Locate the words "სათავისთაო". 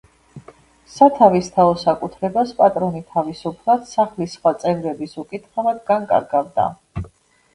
0.93-1.73